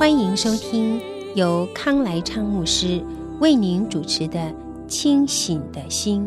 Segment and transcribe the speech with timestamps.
[0.00, 0.98] 欢迎收听
[1.34, 3.04] 由康来昌牧师
[3.38, 4.38] 为您主持的
[4.88, 6.26] 《清醒的心》。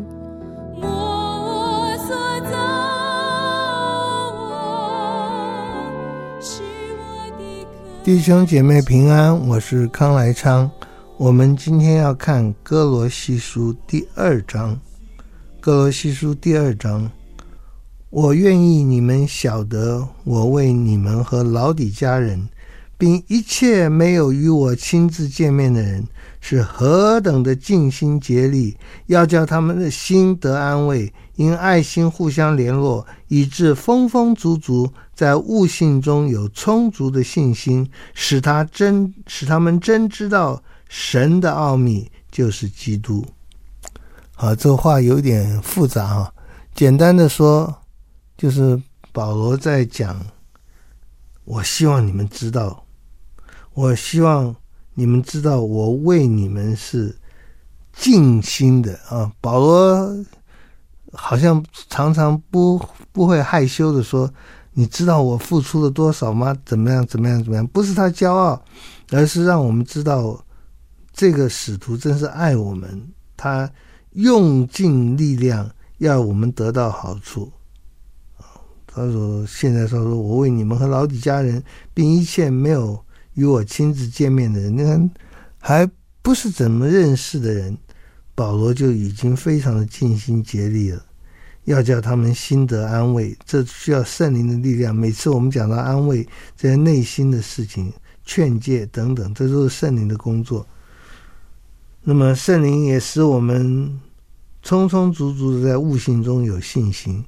[8.04, 10.70] 弟兄姐妹平安，我是康来昌。
[11.16, 14.78] 我们今天要看歌罗西书第二章。
[15.60, 17.10] 歌罗西书第二章。
[18.10, 22.48] 我愿意你们晓得，我为你们和老底家人，
[23.04, 26.08] 并一切没有与我亲自见面的人，
[26.40, 28.74] 是何等的尽心竭力，
[29.08, 43.22] 要叫他们的心得安慰，因爱心互相联络，以致丰丰足足，在悟性中有充足的信心，使他真使他们真知道神的奥秘，就是基督。
[44.34, 46.32] 好，这话有点复杂啊，
[46.74, 47.82] 简单的说。
[48.36, 50.20] 就是保罗在讲，
[51.44, 52.83] 我希望你们知道，
[53.74, 54.54] 我希望
[54.94, 57.16] 你们知道，我为你们是
[57.92, 59.30] 尽心的啊。
[59.40, 60.24] 保罗
[61.12, 62.80] 好像常常不
[63.12, 64.32] 不会害羞的说，
[64.72, 66.56] 你知道我付出了多少吗？
[66.64, 67.04] 怎么样？
[67.06, 67.42] 怎么样？
[67.42, 67.66] 怎么样？
[67.66, 68.62] 不是他骄傲，
[69.10, 70.44] 而是让我们知道，
[71.12, 73.68] 这个使徒真是爱我们，他
[74.12, 77.50] 用尽力量要我们得到好处。
[78.86, 81.60] 他说：“现在他说，我为你们和老底家人，
[81.92, 83.03] 并一切没有
[83.34, 85.10] 与我亲自见面的人，你看
[85.58, 85.90] 还
[86.22, 87.76] 不是怎么认识的人，
[88.34, 91.04] 保罗就已经非常的尽心竭力了，
[91.64, 93.36] 要叫他们心得安慰。
[93.44, 94.94] 这需要圣灵的力量。
[94.94, 97.92] 每次我们讲到安慰这些内心的事情、
[98.24, 100.66] 劝诫等等，这都是圣灵的工作。
[102.02, 104.00] 那么圣灵也使我们
[104.62, 107.24] 充充足足的在悟性中有信心。”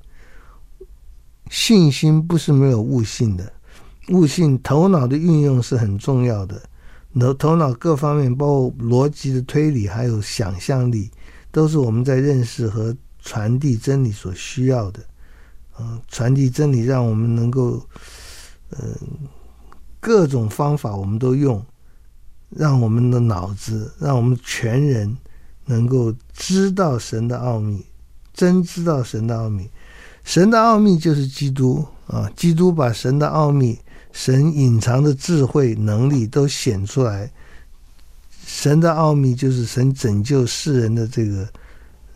[1.48, 3.52] 信心不是没有悟性的，
[4.10, 6.60] 悟性头脑的运用是很重要的。
[7.18, 11.10] 头头脑各方面，包括逻辑的推理，还有想象力，
[11.50, 15.00] 都是我们在认识和传递真理所需要的。
[15.78, 17.84] 嗯，传递真理，让我们能够，
[18.70, 18.94] 嗯，
[19.98, 21.64] 各种方法我们都用，
[22.50, 25.16] 让我们的脑子，让我们全人
[25.64, 27.84] 能够知道神的奥秘，
[28.34, 29.68] 真知道神的奥秘。
[30.26, 32.28] 神的奥秘就是基督啊！
[32.34, 33.78] 基督把神的奥秘、
[34.10, 37.30] 神隐藏的智慧、能力都显出来。
[38.44, 41.48] 神的奥秘就是神拯救世人的这个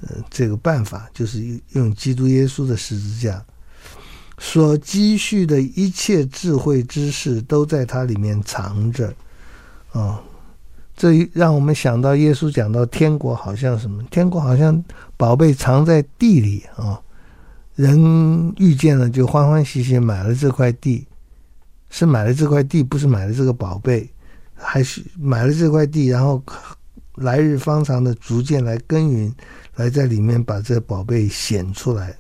[0.03, 1.41] 呃这个办法，就是
[1.71, 3.43] 用基督耶稣的十字架
[4.38, 9.15] 所积蓄的一切智慧知识都在它里面藏着
[9.92, 10.21] 啊！
[10.97, 14.03] 这让我们想到耶稣讲到天国好像什么？
[14.10, 14.84] 天国好像
[15.16, 17.00] 宝贝藏在地里啊！
[17.75, 21.06] 人遇见了就欢欢喜喜买了这块地，
[21.88, 24.08] 是买了这块地，不是买了这个宝贝，
[24.54, 26.42] 还是买了这块地，然后
[27.16, 29.34] 来日方长的逐渐来耕耘，
[29.76, 32.14] 来在里面把这宝贝显出来。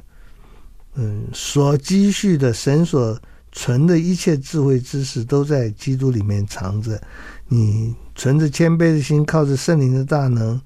[0.94, 3.18] 嗯，所积蓄的神所
[3.52, 7.00] 存的一切智慧知识都在基督里面藏着。
[7.48, 10.60] 你存着谦卑的心，靠着圣灵的大能，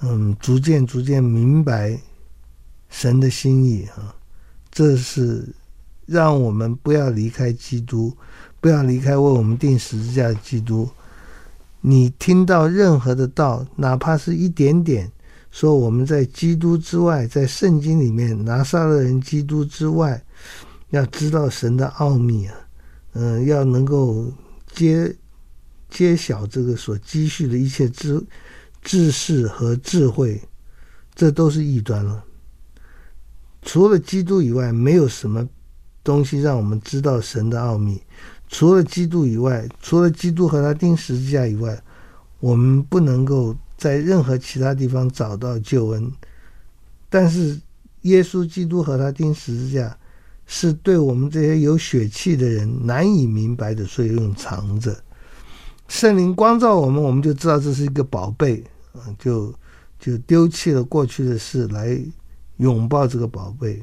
[0.00, 1.98] 嗯，逐渐逐渐明白
[2.94, 4.14] 神的心意啊。
[4.70, 5.48] 这是
[6.06, 8.16] 让我们不要离开基督，
[8.60, 10.88] 不要离开为我们钉十字架的基督。
[11.80, 15.10] 你听到任何的道，哪怕是一点点，
[15.50, 20.22] 说我们在基督之外，在圣经里面拿撒勒人基督之外，
[20.90, 22.54] 要知道神的奥秘啊，
[23.14, 24.32] 嗯，要能够
[24.72, 25.14] 揭
[25.90, 28.24] 揭晓这个所积蓄的一切知
[28.82, 30.40] 知识和智慧，
[31.14, 32.24] 这都是异端了。
[33.64, 35.48] 除了基督以外，没有什么
[36.04, 38.00] 东西让我们知道神的奥秘。
[38.46, 41.82] 除了基督以外，除了基督和他钉十字架以外，
[42.40, 46.12] 我们不能够在任何其他地方找到救恩。
[47.08, 47.58] 但是，
[48.02, 49.96] 耶稣基督和他钉十字架，
[50.46, 54.94] 是对我们这些有血气的人难以明白的，所以用藏着。
[55.88, 58.62] 圣灵光照我们，我们就知道这是一个宝贝，
[58.92, 59.52] 嗯，就
[59.98, 61.98] 就丢弃了过去的事来。
[62.58, 63.82] 拥抱这个宝贝，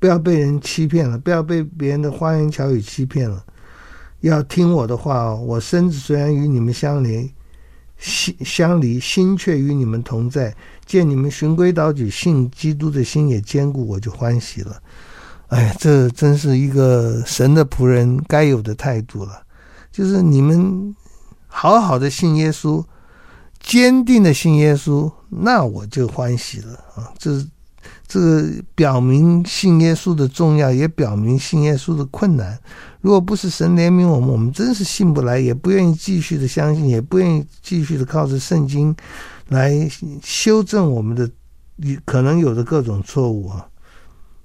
[0.00, 3.44] 不要被人欺骗了，不要被别人的花言巧语欺骗了。
[4.20, 5.36] 要听我的话哦。
[5.36, 7.28] 我身子虽然与你们相连，
[7.98, 10.54] 心相离，心却与你们同在。
[10.84, 14.82] 见你们循规蹈矩，信基督的心也坚固，我就欢喜了。
[15.48, 19.42] 哎，这真是一个神的仆人该有的态度了。
[19.92, 20.94] 就是你们
[21.46, 22.84] 好好的信耶稣，
[23.60, 27.12] 坚定的信耶稣，那我就欢喜了啊！
[27.18, 27.46] 这是。
[28.06, 32.58] 这个表明信耶稣的重要，也表明信耶稣的困难。
[33.00, 38.94] 如果不是神怜悯我们，我们真是信不来，也不愿意继续的相信，也不愿意继续的靠着圣经
[39.48, 39.90] 来
[40.22, 41.28] 修正我们的
[42.04, 43.66] 可能有的各种错误啊。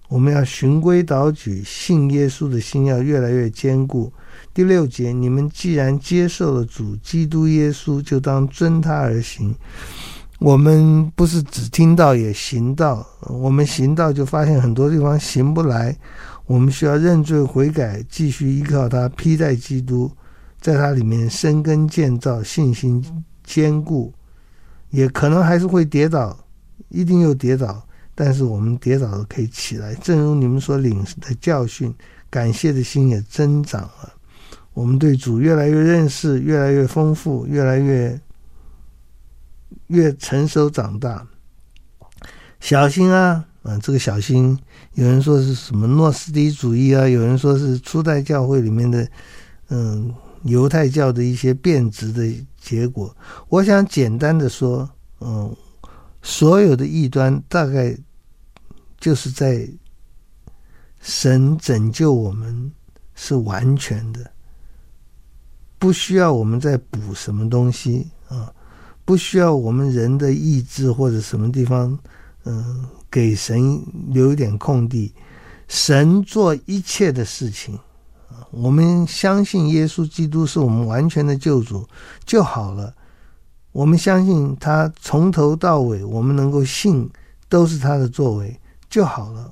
[0.08, 4.12] 我们要循规蹈矩，信耶稣的心要越来越坚固。
[4.54, 9.54] 第六节，你们既然接受了主基督耶稣，就当遵他而行。
[10.40, 15.94] 我们不是只听到也行道，我们行道就发现很多地方行不来，
[16.46, 20.10] 我们需要认罪悔改，继续依靠他，披戴基督，
[20.62, 23.04] 在他里面生根建造，信心
[23.44, 24.14] 坚固，
[24.92, 26.38] 也可能还是会跌倒，
[26.88, 31.94] 一定又跌倒，但是我们跌倒了可以起来，正如你们所领的教训，
[32.30, 34.14] 感谢的心也增长了，
[34.74, 38.18] 我们对主越来越认识，越来越丰富，越来越。
[39.90, 41.28] 越成熟长大，
[42.60, 43.46] 小心啊！
[43.64, 44.58] 啊，这个小心，
[44.94, 49.06] 有人说是什么诺斯底主义啊，有人说是初代教会里面的，
[49.70, 50.14] 嗯，
[50.44, 53.16] 犹太教的一些变质的结果。
[53.50, 54.90] 我想简单的说，
[55.20, 55.54] 嗯，
[56.22, 57.98] 所有的异端大概
[58.98, 59.68] 就是在
[61.02, 62.72] 神拯救我们
[63.16, 64.32] 是完全的，
[65.78, 68.54] 不需要我们再补什么东西啊。
[69.10, 71.98] 不需要我们人的意志或者什么地方，
[72.44, 75.12] 嗯，给神留一点空地，
[75.68, 77.76] 神做一切的事情，
[78.52, 81.90] 我们相信耶稣基督是我们完全的救主
[82.24, 82.94] 就好了。
[83.72, 87.10] 我们相信他从头到尾，我们能够信
[87.48, 88.56] 都是他的作为
[88.92, 89.52] 就好了。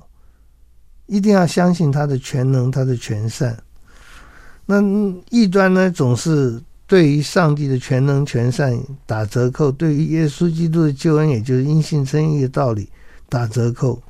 [1.06, 3.60] 一定要相信他的全能，他的全善。
[4.66, 4.80] 那
[5.30, 6.62] 异端呢，总是。
[6.88, 12.88] 对于上帝的全能全善打折扣，对于耶稣基督的救恩，也就是因信称义的道理
[13.28, 14.02] 打折扣。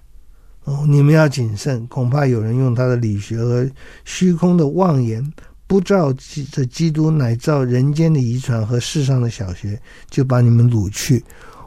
[0.62, 3.68] 哦，你们要谨慎，恐怕有人用他的理学和
[4.04, 5.32] 虚空的妄言，
[5.66, 6.14] 不照
[6.52, 11.24] 这基督，乃照人间的遗传和世上的小学，就把你们掳去。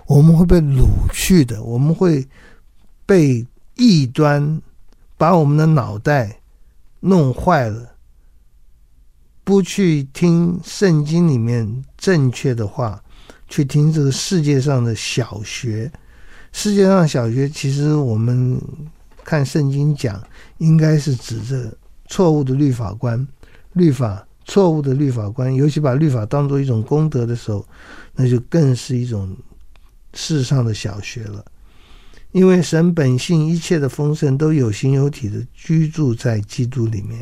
[0.07, 2.25] 我们会被掳去的，我们会
[3.05, 4.61] 被异端
[5.17, 6.39] 把我们的脑袋
[7.01, 7.89] 弄坏了。
[9.51, 13.03] 不去听圣经里面正确的话，
[13.49, 15.91] 去听这个世界上的小学。
[16.53, 18.57] 世界上小学，其实我们
[19.25, 20.25] 看圣经讲，
[20.59, 21.69] 应该是指着
[22.07, 23.27] 错误的律法观、
[23.73, 27.67] 律法错误的律法观，尤其把律法当做一种功德的时候，
[28.15, 29.35] 那就更是一种
[30.13, 31.43] 世上的小学了。
[32.31, 37.19] 因为神本性一切的丰盛都有形有体的居住在基督里面。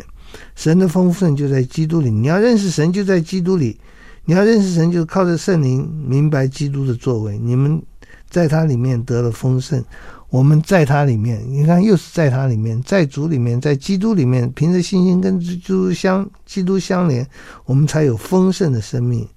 [0.55, 3.79] 神的丰盛就在基督里，你要认识神就在基督里，
[4.25, 7.37] 你要认识神就靠着圣灵明白基督的作为。
[7.37, 7.81] 你们
[8.29, 9.83] 在他里面得了丰盛，
[10.29, 17.27] 我们在他里面，你看又是在他里面，在主里面，在基督里面，凭着信心跟基督相基督相连，
[17.65, 19.27] 我们才有丰盛的生命。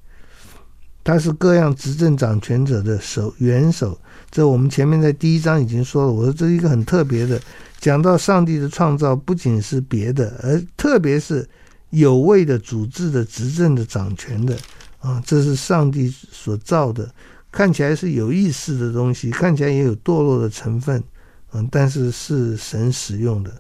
[1.04, 3.98] 他是各样执政掌权者的首元首，
[4.30, 6.12] 这我们前面在第一章已经说了。
[6.12, 7.40] 我说这是一个很特别的。
[7.82, 11.44] 讲到上帝的创造，不仅是别的，而特别是
[11.90, 14.56] 有位的、主治的、执政的、掌权的
[15.00, 17.12] 啊，这是上帝所造的，
[17.50, 21.02] 看起来是有意识的东西，看起来也有堕落的成分，
[21.50, 23.52] 嗯，但是是神使用的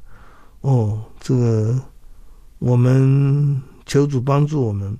[0.60, 1.02] 哦。
[1.18, 1.76] 这个
[2.60, 4.96] 我们求主帮助我们，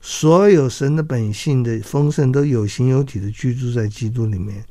[0.00, 4.64] 所有神的本性的丰盛都有形有体的居住在基督里面。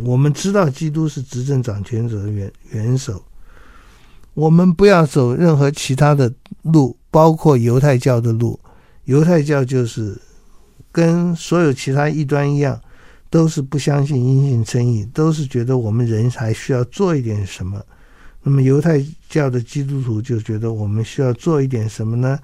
[0.00, 3.24] 我们知道基督是执政掌权者的元元首，
[4.34, 8.58] 我们不要走任何其他的路，包括犹太教的路。
[9.04, 10.20] 犹太教就是
[10.90, 12.80] 跟所有其他异端一样，
[13.30, 17.80] 都是不相信因信称义，都是觉得我们人还需要做一点什么。
[18.42, 22.38] 那么犹太教的基督徒就觉得我们需要做一点什么呢？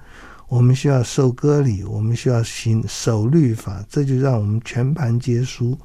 [0.47, 5.77] 我们需要受割礼，我们需要行守律法，这就让我们全盘皆输。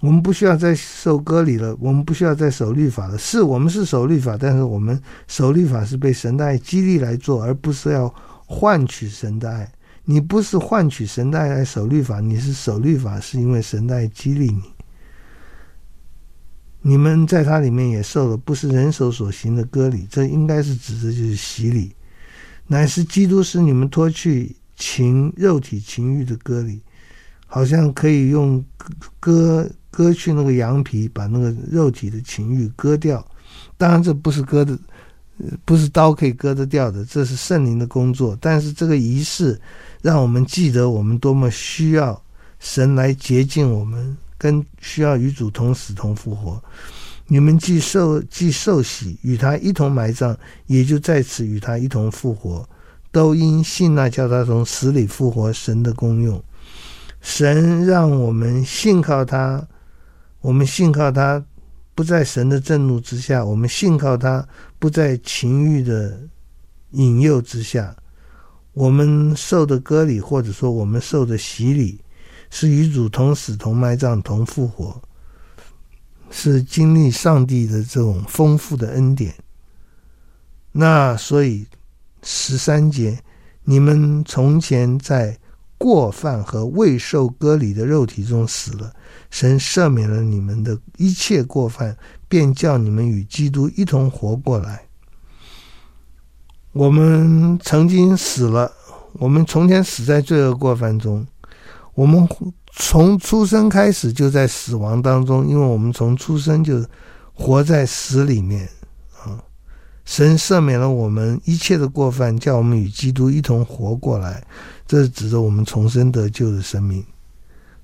[0.00, 3.18] 我们不需要再受割礼了，我们不需要再守律法了。
[3.18, 8.12] 是我们是守律法，但是我们守律法是被神的爱激励来做，而不是要
[8.46, 9.70] 换取神的爱。
[10.04, 14.62] 你不是换取神的爱来守律法，你是守律法是因为神的爱激励你。
[16.80, 21.92] 你们在他里面也受了不是人手所行的割礼，这应该是指的就是洗礼。
[22.68, 26.80] 乃是基督使你们脱去情肉体情欲的割礼，
[27.46, 28.64] 好像可以用
[29.18, 33.24] 割割去那个羊皮，把那个肉体的情欲割掉。
[33.76, 34.78] 当然，这不是割的，
[35.64, 38.36] 不是刀可以割得掉的，这是圣灵的工作。
[38.40, 39.60] 但是这个仪式
[40.02, 42.20] 让我们记得我们多么需要
[42.58, 46.62] 神来洁净我们，跟需要与主同死同复活。
[47.26, 52.66] 你们既受既受洗，与他一同埋葬，也就在此与他一同复活，
[53.12, 56.42] 都因信那叫他从死里复活神的功用。
[57.20, 59.62] 神让我们信靠他，
[60.40, 61.44] 我们信靠他，
[61.94, 64.46] 不在神的震怒之下；我们信靠他，
[64.78, 66.20] 不在情欲的
[66.92, 67.94] 引诱之下。
[68.72, 72.00] 我们受的割礼，或者说我们受的洗礼，
[72.50, 75.00] 是与主同死、同埋葬、同复活。
[76.30, 79.34] 是经历上帝的这种丰富的恩典。
[80.70, 81.66] 那所以
[82.22, 83.18] 十三节，
[83.64, 85.36] 你们从前在
[85.78, 88.92] 过犯和未受割礼的肉体中死了，
[89.30, 91.96] 神赦免了你们的一切过犯，
[92.28, 94.82] 便叫你们与基督一同活过来。
[96.72, 98.70] 我们曾经死了，
[99.14, 101.26] 我们从前死在罪恶过犯中，
[101.94, 102.28] 我们。
[102.80, 106.84] 从出生开始就在死亡当中，因为我们从出生就
[107.32, 108.68] 活在死里面。
[110.08, 114.42] 神赦免了我们一切的过犯，叫我们与基督一同活过来，
[114.86, 117.04] 这是指着我们重生得救的生命。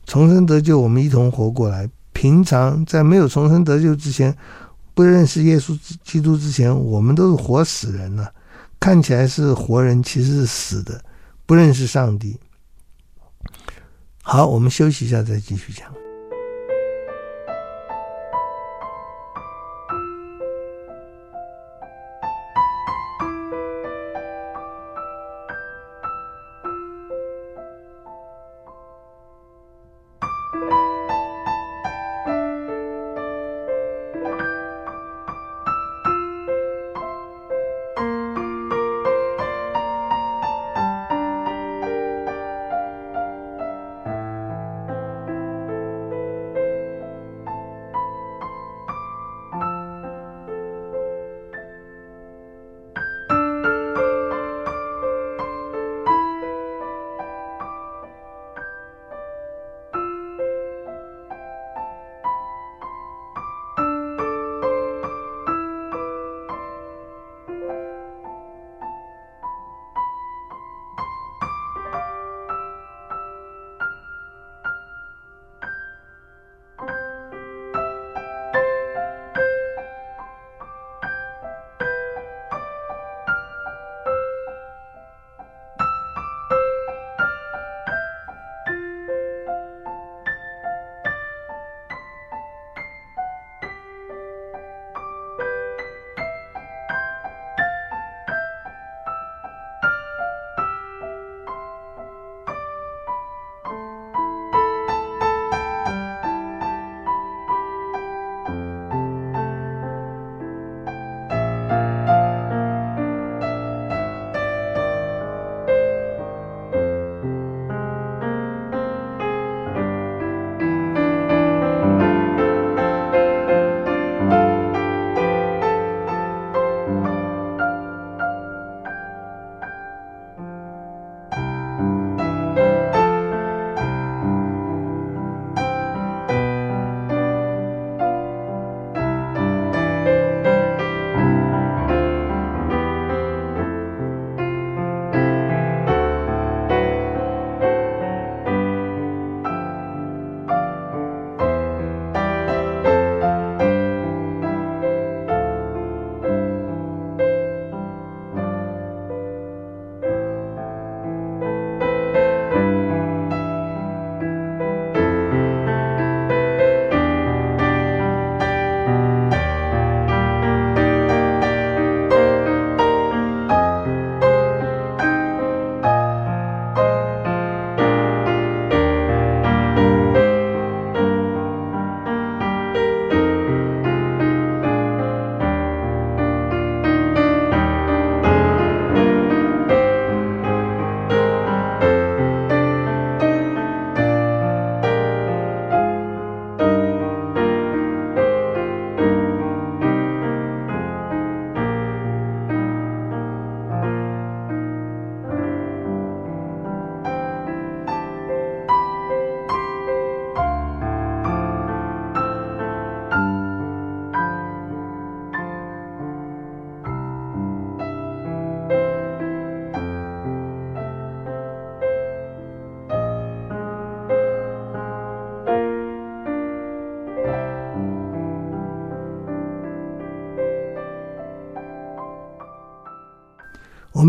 [0.07, 1.87] 重生得救，我们一同活过来。
[2.15, 4.35] 平常在没有重生得救之前，
[4.95, 8.33] 不认识耶稣基督之前，我们都是活死人了，
[8.81, 11.05] 看起来是活人，其实是死的，
[11.45, 12.39] 不认识上帝。
[14.23, 16.04] 好，我们休息一下，再继续讲。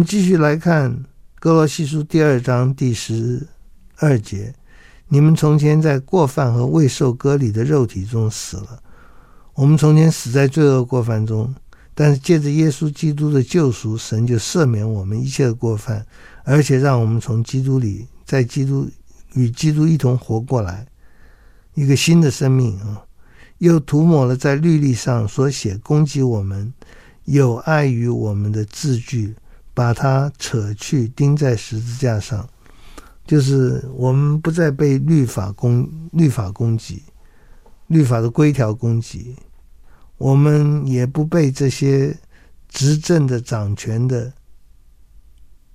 [0.06, 1.04] 继续来看
[1.40, 3.48] 哥罗西书第二章第十
[3.98, 4.54] 二节：
[5.08, 8.84] 你们从前在过犯和未受割礼的肉体中死了。
[9.56, 11.56] 我们从前死在罪恶过犯中，
[11.96, 16.06] 但是借着耶稣基督的救赎，神就赦免我们一切的过犯，
[16.44, 18.88] 而且让我们从基督里，在基督
[19.34, 20.86] 与基督一同活过来，
[21.74, 23.02] 一个新的生命啊！
[23.58, 26.72] 又涂抹了在律例上所写攻击我们、
[27.24, 29.34] 有碍于我们的字句，
[29.76, 32.50] 把它扯去钉在十字架上，
[33.28, 37.04] 就是我们不再被律法攻律法攻击。
[37.88, 39.36] 律法的规条攻击，
[40.18, 42.18] 我们也不被这些
[42.68, 44.34] 执政的掌权的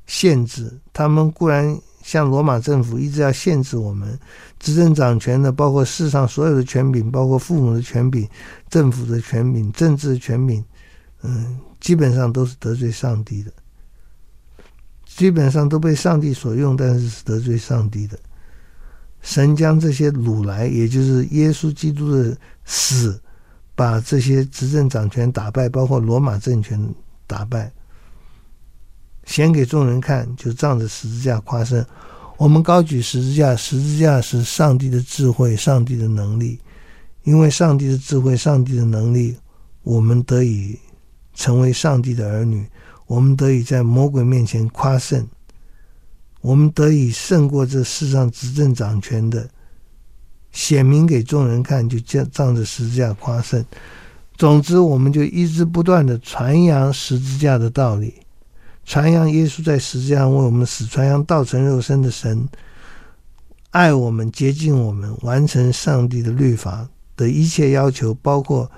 [0.08, 0.80] 限制。
[0.92, 4.18] 他们固然像罗马政府一直要限制我们，
[4.58, 8.28] 执政掌权的，包括世上所有的权柄，包括父母的权柄、
[8.68, 10.64] 政府的权柄、政治权柄，
[11.22, 13.52] 嗯，基本上都是得罪上帝的，
[15.16, 18.18] 基本上都被上帝所用，但是是得罪上帝的。
[19.20, 23.20] 神将这些掳来，也就是耶稣基督的死，
[23.74, 26.82] 把这些执政掌权打败，包括罗马政权
[27.26, 27.70] 打败，
[29.24, 31.84] 显给众人看，就仗着十字架夸胜。
[32.38, 36.58] 我们高举十字架，十字架是上帝的智慧，上帝的能力。
[37.24, 39.36] 因为上帝的智慧，上帝的能力，
[39.82, 40.78] 我们得以
[41.34, 42.66] 成为上帝的儿女，
[43.10, 45.26] 我们得以在魔鬼面前夸胜。
[46.42, 49.50] 我们得以胜过这世上执政掌权的，
[50.52, 53.64] 显明给众人看，就仗着十字架夸胜。
[54.36, 58.14] 总之，我们就一直不断的传扬十字架的道理，
[58.84, 62.48] 传扬耶稣在十字架上为我们死，传扬道成肉身的神
[63.70, 68.70] 爱我们、洁净我们、完成上帝的律法的一切要求，包括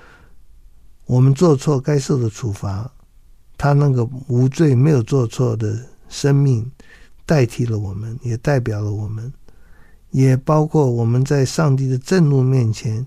[1.04, 2.90] 我们做错该受的处罚，
[3.62, 6.68] 他那个无罪、没有做错的生命。
[7.24, 9.32] 代替了我们，也代表了我们，
[10.10, 13.06] 也包括我们在上帝的震怒面前，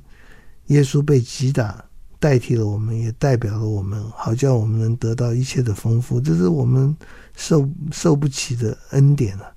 [0.67, 1.83] 耶稣被击打，
[2.21, 6.95] 代替了我们，也代表了我们，好叫我们能得到一切的丰富，这是我们
[7.35, 9.51] 受受不起的恩典啊！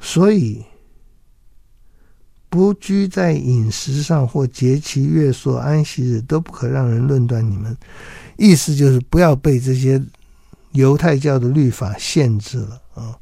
[0.00, 0.64] 所以，
[2.52, 7.74] 不拘在饮食上或节期、月朔、安息日，都不可让人论断你们。
[8.36, 9.98] 意思就是不要被这些。
[10.72, 13.14] 犹太教的律法限制了啊，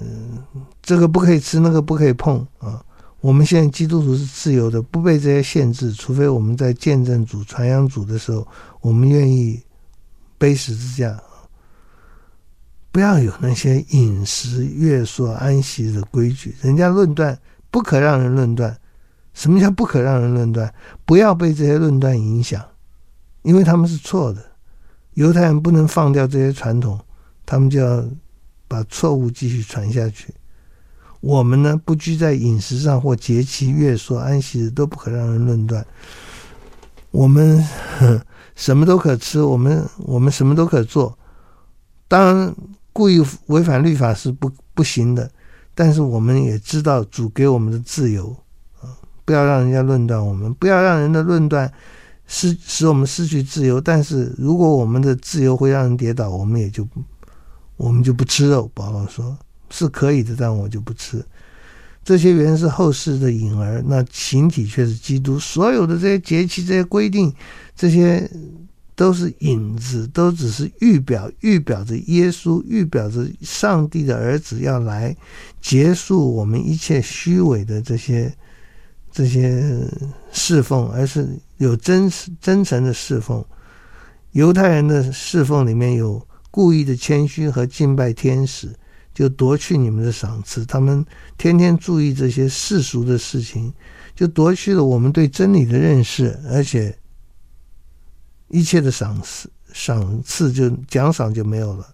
[0.00, 0.42] 嗯，
[0.82, 2.84] 这个不可以吃，那个不可以碰啊。
[3.20, 8.44] 我们现在基督徒是自由的，不被这些限制，除非我们在见证主、传扬主的时候，
[8.80, 9.62] 我们愿意
[10.38, 11.16] 背十字架。
[12.90, 17.38] 不要有那些饮食、月朔、安息的规矩，人家论断，
[17.76, 18.74] 不可让人论断。
[19.34, 20.72] 什么叫不可让人论断？
[21.04, 22.64] 不要被这些论断影响，
[23.42, 24.42] 因为他们是错的。
[25.12, 26.98] 犹太人不能放掉这些传统，
[27.44, 28.02] 他们就要
[28.66, 30.32] 把错误继续传下去。
[31.20, 35.86] 我们呢，不拘在饮食上或节期、月朔、安息日，都不可让人论断。
[37.10, 37.62] 我们
[38.54, 41.18] 什么都可吃，我们我们什么都可做。
[42.08, 42.56] 当然，
[42.94, 45.30] 故意违反律法是不不行的，
[45.76, 48.34] 但是我们也知道主给我们的自由
[48.80, 48.90] 啊，
[49.24, 51.72] 不要让人家论断我们，不要让人的论断。
[52.28, 56.84] 使使我们失去自由，但是如果我们的自由会让人跌倒，我们也就，
[57.76, 58.68] 我们就不吃肉。
[58.74, 59.38] 保罗说
[59.70, 61.24] 是可以的，但我就不吃。
[62.02, 65.38] 这些原是后世的影儿，那形体却是基督。
[65.38, 67.32] 所有的这些节期、这些规定，
[67.76, 68.28] 这些
[68.96, 75.16] 都是影子，都只是预表，预表着耶稣，预表着上帝的儿子要来
[75.60, 78.34] 结束我们一切虚伪的这些。
[79.12, 79.64] 这些
[80.30, 83.42] 侍奉，而是有真实真诚的侍奉。
[84.32, 88.70] 犹太人的侍奉里面有故意的谦虚和敬拜天使，
[89.14, 90.66] 就夺去你们的赏赐。
[90.66, 91.02] 他们
[91.38, 93.72] 天天注意这些世俗的事情，
[94.14, 96.94] 就夺去了我们对真理的认识，而且
[98.48, 101.86] 一切的赏赐赏赐就奖赏就没有了。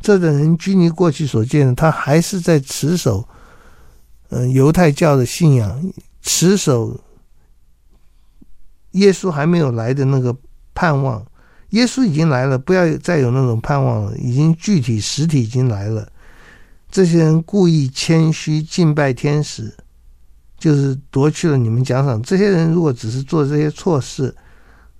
[0.00, 3.26] 这等人拘泥过去所见的，他还是在持守
[4.28, 5.92] 嗯、犹太教的信仰。
[6.22, 7.00] 持守
[8.92, 10.36] 耶稣还没有来的那个
[10.74, 11.24] 盼望，
[11.70, 16.06] 耶稣已经来了，不要再有那种盼望了，已经具体实体已经来了。
[16.90, 19.72] 这些人故意谦虚敬拜天使，
[20.58, 22.20] 就是夺去了你们奖赏。
[22.22, 24.34] 这些人如果只是做这些错事，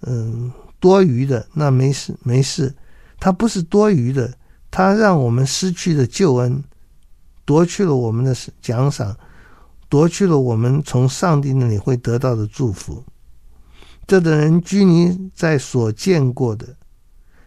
[0.03, 2.75] 嗯，多余的，那没事没事。
[3.21, 4.33] 他不是多余的，
[4.71, 6.65] 他让我们失去了救恩，
[7.45, 9.17] 夺去了我们的奖赏。
[9.89, 13.05] 夺去了我们从上帝那里会得到的祝福。
[14.07, 16.77] 这等人拘泥在所见过的，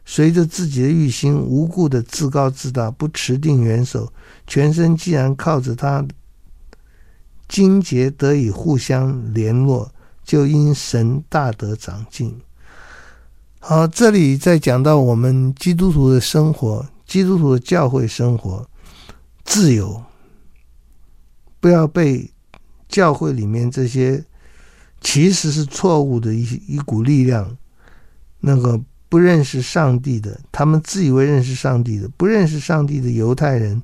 [0.03, 4.11] 随着自己的欲心，无故的自高自大，不持定元首，
[4.45, 6.05] 全身既然靠着他
[7.47, 9.89] 筋节得以互相联络，
[10.25, 12.37] 就因神大得长进。
[13.65, 18.67] 好，这里再讲到我们基督徒的生活，基督徒的教会生活，
[19.45, 20.03] 自由，
[21.61, 22.29] 不要被
[22.89, 24.21] 教会里面这些
[24.99, 27.55] 其实是错误的一一股力量，
[28.41, 33.81] 那个不认识上帝的，他们自以为认识上帝的，不认识上帝的犹太人，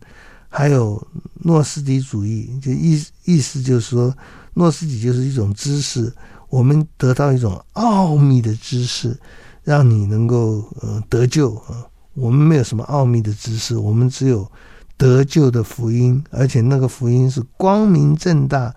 [0.49, 1.01] 还有
[1.35, 4.13] 诺斯底主义，就意意思就是说，
[4.55, 6.13] 诺斯底就是一种知识，
[6.49, 9.17] 我们得到一种奥秘的知识。
[9.63, 11.86] 让你能够呃得救啊！
[12.15, 14.50] 我们没有什么奥秘的知识，我们只有
[14.98, 18.76] 得救的福音，而且那个福音是光明正大、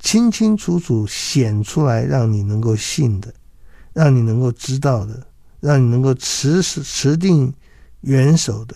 [0.00, 3.32] 清清楚楚显出来，让你能够信的，
[3.92, 5.26] 让你能够知道的，
[5.60, 7.52] 让你能够持持定
[8.00, 8.74] 元首的，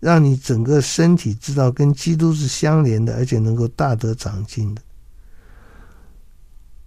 [0.00, 4.80] 让你整个身体知道跟基督是相连的，而且能够大得长进的。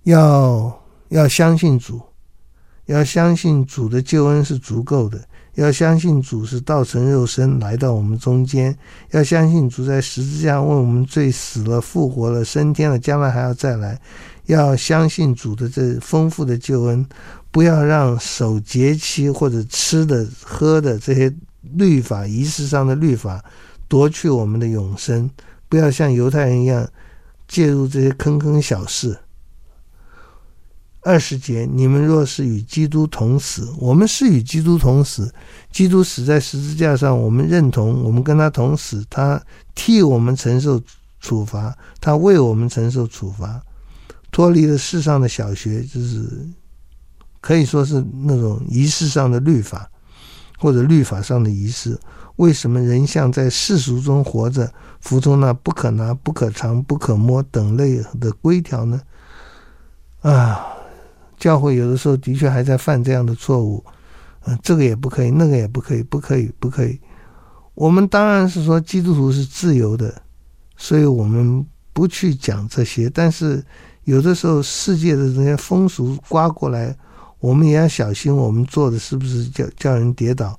[0.04, 2.02] 要要相信主。
[2.86, 5.20] 要相信主的救恩是足够的，
[5.56, 8.78] 要相信主是道成肉身来到我们中间，
[9.12, 14.00] 要相信主在十字架为我们罪死了、复活了、升天了，将来还要再来。
[14.46, 17.04] 要相信主的这丰富的救恩，
[17.50, 23.44] 不要让守节期或者吃的、喝的这些律法仪式上的律法
[23.88, 25.28] 夺去我们的永生，
[25.68, 26.88] 不要像犹太人一样
[27.48, 29.18] 介入这些坑坑小事。
[31.06, 35.32] 二十节，你们若是与基督同死，我们是与基督同死。
[35.72, 39.06] 基督死在十字架上，我们认同，我们跟他同死。
[39.08, 39.40] 他
[39.76, 40.82] 替我们承受
[41.20, 43.62] 处罚，他为我们承受处罚，
[44.32, 46.28] 脱离了世上的小学，就是
[47.40, 49.88] 可以说是那种仪式上的律法，
[50.58, 51.96] 或者律法上的仪式。
[52.38, 59.00] 为什么人像在世俗中活着，服从那不可拿、不可尝、不可摸等类的规条呢？
[60.22, 60.72] 啊！
[61.38, 63.84] 教会有的时候的确还在犯这样的错误，
[64.46, 67.00] 嗯，这个也不可以，那个也不可以，不可以，不可以。
[67.74, 70.14] 我们当然是说基督徒是自由的，
[70.78, 73.10] 所以我们不去讲这些。
[73.10, 73.64] 但是
[74.06, 76.96] 有的时候世界的这些风俗刮过来，
[77.40, 80.58] 我们也要小心，我们做的是不是叫叫人跌倒？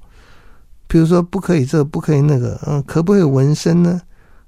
[0.86, 4.00] 比如说不可以这，不可以那个，嗯，可不可以纹身呢？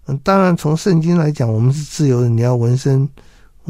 [0.07, 3.09] 嗯，当然从圣经来讲，我们是自由的，你要纹身。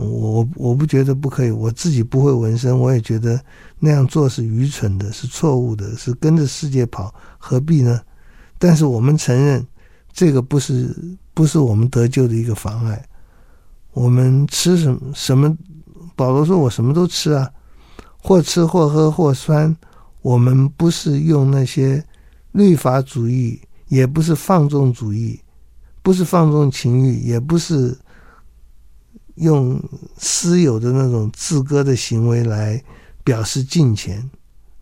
[0.00, 3.40] 我我不觉得不可以，我自己不会纹身，我也觉得
[3.80, 8.00] 那样做是愚蠢的，是错误的，是跟着世界跑，何必呢？
[8.60, 9.66] 但是我们承认，
[10.12, 10.96] 这个不是
[11.34, 13.04] 不是我们得救的一个妨碍。
[13.92, 15.56] 我们吃什么什么？
[16.14, 17.50] 保罗说我什么都吃啊，
[18.22, 19.76] 或吃或喝或酸。
[20.22, 22.04] 我们不是用那些
[22.52, 25.40] 律法主义，也不是放纵主义，
[26.02, 27.98] 不是放纵情欲，也不是。
[29.40, 29.80] 用
[30.16, 32.82] 私有的那种自割的行为来
[33.22, 34.18] 表示敬虔，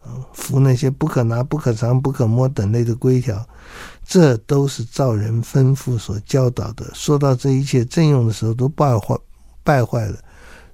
[0.02, 3.46] 啊，服那些不可拿、不可尝、不可摸等类的规条，
[4.06, 6.90] 这都是照人吩咐所教导的。
[6.94, 9.16] 说到这一切正用的时候，都败坏
[9.62, 10.16] 败坏了。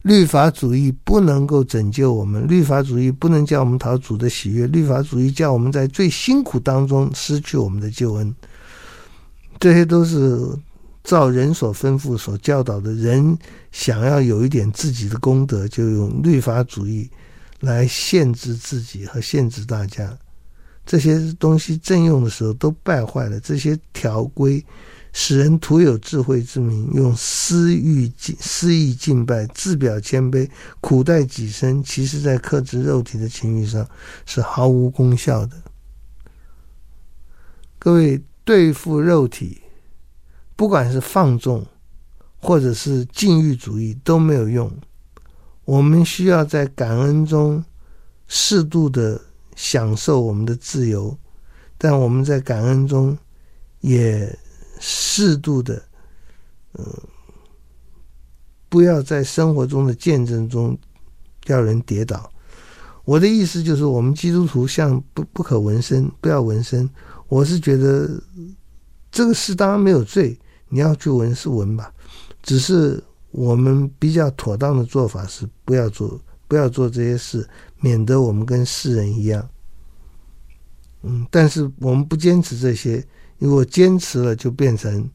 [0.03, 8.35] 律法主义不能够拯救我们，律法主义不能叫我们讨主的喜悦，律法主义叫我们在最辛苦当中失去我们的救恩。
[9.59, 10.49] 这些都是。
[11.05, 13.37] 照人所吩咐、所教导的人，
[13.73, 17.11] 想要有一点自己的功德，就用律法主义
[17.61, 20.17] 来限制自己和限制大家。
[20.85, 23.39] 这些东西正用的时候都败坏了。
[23.39, 24.65] 这些条规
[25.13, 30.49] 使人徒有智慧之名，用私欲敬、私意敬拜，自表谦卑，
[30.81, 33.89] 苦待己身，其实在克制肉体的情欲上
[34.27, 35.57] 是毫无功效的。
[37.79, 39.62] 各位，对付肉体。
[40.55, 41.67] 不管是放纵，
[42.39, 44.71] 或者是禁欲主义都没有用。
[45.65, 47.65] 我们需要在感恩中
[48.29, 49.21] 适度的
[49.57, 51.17] 享受我们的自由，
[51.79, 53.17] 但我们在感恩中
[53.81, 54.39] 也
[54.79, 55.83] 适度的，
[56.75, 56.85] 嗯，
[58.69, 60.79] 不要在生活中的见证中
[61.43, 62.31] 叫人跌倒。
[63.05, 66.89] 我的意思就是，我们基督徒像不不可纹身，不要纹身。
[67.27, 68.09] 我是觉得。
[69.15, 70.41] 这个事当然没有罪，
[70.73, 71.93] 你要去闻是闻吧，
[72.43, 77.47] 只是我们比较妥当的做法是不要做，不要做这些事，
[77.79, 79.47] 免得我们跟世人一样。
[81.03, 83.07] 嗯，但是我们不坚持这些，
[83.37, 85.07] 如果坚持了，就变成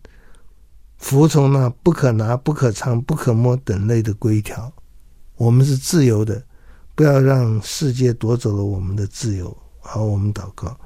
[0.98, 4.72] 服从那不可拿、不可尝、不可摸等类的规条。
[5.38, 6.44] 我们是自由的，
[6.94, 9.58] 不要让世界夺走了我们的自由。
[9.80, 10.78] 好，我们祷告，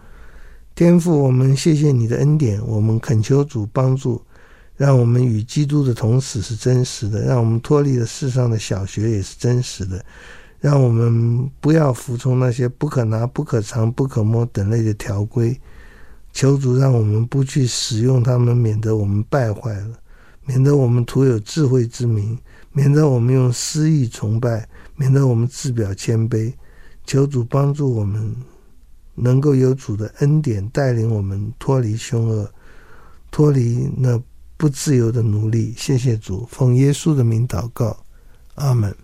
[0.75, 4.23] 天父，我们谢谢你的恩典，我们恳求主帮助，
[4.81, 10.03] 让我们与基督的同死是真实的，让我们脱离了世上的小学也是真实的，
[10.59, 15.55] 让我们不要服从那些不可拿、不可藏、不可摸等类的条规。
[16.33, 19.99] 求主让我们不去使用它们，免得我们败坏了，
[20.47, 22.35] 免得我们徒有智慧之名，
[22.71, 26.51] 免得我们用私意崇拜，免得我们自表谦卑。
[27.05, 28.35] 求主帮助我们，
[29.13, 32.51] 能够有主的恩典带领我们脱离凶恶，
[33.29, 34.19] 脱离那
[34.61, 35.73] 不自由的奴隶。
[35.75, 37.97] 谢谢主，奉耶稣的名祷告，
[38.53, 38.95] 阿门。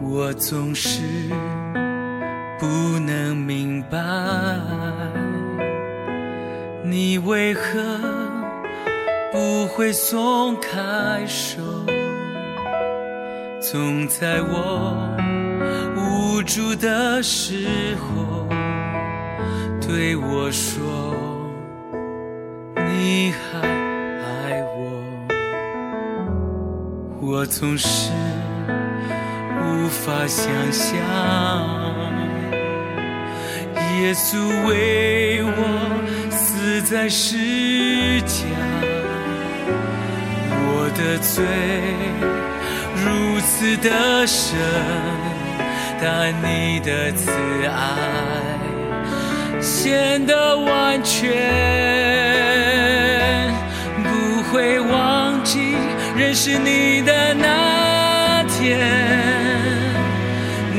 [0.00, 0.98] 我总是
[2.58, 2.66] 不
[2.98, 3.96] 能明白，
[6.84, 8.00] 你为何
[9.30, 11.62] 不会松开手，
[13.62, 15.08] 总在我
[15.96, 18.44] 无助的时候
[19.80, 20.82] 对我说，
[22.74, 24.80] 你还爱我。
[27.20, 28.10] 我总是。
[29.64, 30.96] 无法想象，
[34.00, 35.50] 耶稣为我
[36.30, 38.44] 死在十架，
[40.50, 41.44] 我的罪
[43.04, 44.56] 如此的深，
[46.00, 47.30] 但你的慈
[47.66, 47.72] 爱
[49.60, 51.30] 显得完全，
[54.04, 54.08] 不
[54.44, 55.76] 会忘记
[56.16, 58.78] 认识你的那天。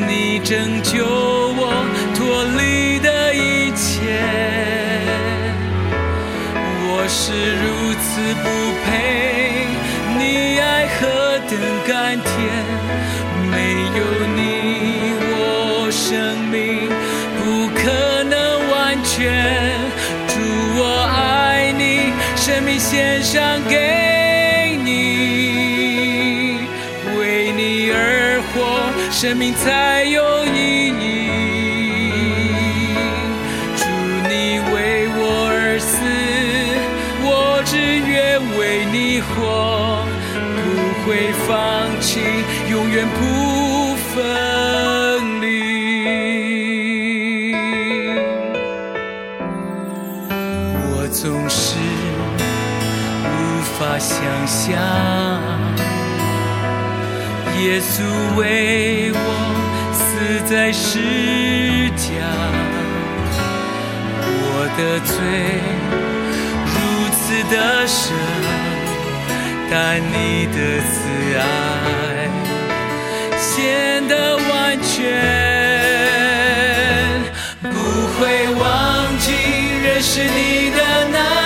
[0.07, 1.61] 你拯救我
[2.15, 4.01] 脱离的一切，
[6.87, 7.31] 我是
[7.63, 7.65] 如
[8.01, 8.03] 此
[8.43, 8.45] 不
[8.83, 8.87] 配，
[10.17, 10.21] 你
[10.57, 10.62] 要
[11.03, 12.23] 何等甘甜，
[13.51, 13.55] 没
[13.99, 14.01] 有
[14.37, 14.39] 你
[15.27, 16.07] 我生
[16.47, 16.55] 命
[17.37, 17.41] 不
[17.75, 18.33] 可能
[18.71, 19.11] 完全。
[20.29, 20.33] 主
[20.79, 26.59] 我爱你，生命献上给你，
[27.19, 30.42] 为你而活，生命才有。
[41.13, 42.19] 会放弃
[42.71, 45.45] 永远不分离。
[50.89, 51.77] 我总是
[53.29, 53.29] 无
[53.77, 54.73] 法想象，
[57.61, 58.01] 耶稣
[58.35, 59.17] 为我
[59.93, 60.01] 死
[60.51, 60.97] 在十
[61.95, 62.09] 架，
[64.25, 65.13] 我的罪
[66.73, 66.75] 如
[67.13, 67.21] 此
[67.53, 68.01] 的深，
[69.75, 70.55] 但你的
[70.85, 70.93] 慈
[71.35, 71.41] 爱。
[73.35, 74.93] 显得完全，
[77.63, 77.73] 不
[78.13, 78.21] 会
[78.53, 79.31] 忘记
[79.83, 80.77] 认识你的
[81.11, 81.42] 那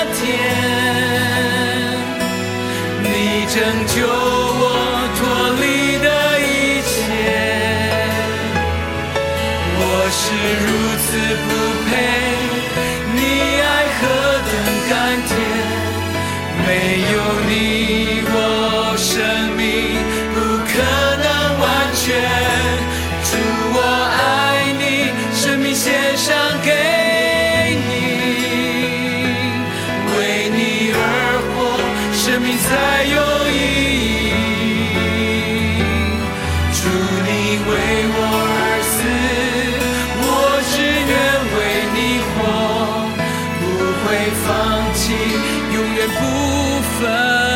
[44.08, 44.16] 会
[44.46, 45.14] 放弃
[45.74, 47.47] 永远不分